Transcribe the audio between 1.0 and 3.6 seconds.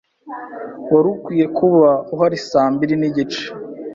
ukwiye kuba uhari saa mbiri nigice.